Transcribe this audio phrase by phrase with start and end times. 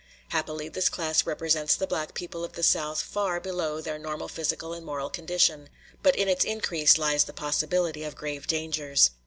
[0.29, 4.73] Happily, this class represents the black people of the South far below their normal physical
[4.73, 5.69] and moral condition,
[6.01, 9.11] but in its increase lies the possibility of grave dangers.